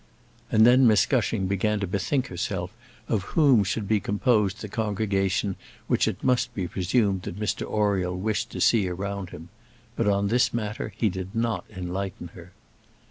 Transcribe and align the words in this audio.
And 0.51 0.65
then 0.65 0.87
Miss 0.87 1.05
Gushing 1.05 1.45
began 1.45 1.79
to 1.79 1.85
bethink 1.85 2.25
herself 2.25 2.71
of 3.07 3.21
whom 3.37 3.63
should 3.63 3.87
be 3.87 3.99
composed 3.99 4.59
the 4.61 4.67
congregation 4.67 5.57
which 5.85 6.07
it 6.07 6.23
must 6.23 6.55
be 6.55 6.67
presumed 6.67 7.21
that 7.21 7.39
Mr 7.39 7.67
Oriel 7.69 8.17
wished 8.17 8.49
to 8.53 8.61
see 8.61 8.89
around 8.89 9.29
him. 9.29 9.49
But 9.95 10.07
on 10.07 10.29
this 10.29 10.55
matter 10.55 10.91
he 10.97 11.09
did 11.09 11.35
not 11.35 11.65
enlighten 11.69 12.29
her. 12.29 12.51